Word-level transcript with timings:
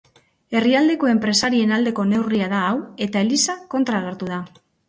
Herrialdeko 0.59 1.09
enpresarien 1.11 1.75
aldeko 1.77 2.07
neurria 2.13 2.49
da 2.57 2.65
hau 2.71 2.75
eta 3.09 3.25
eliza 3.27 3.59
kontra 3.75 4.01
agertu 4.01 4.35
da. 4.37 4.43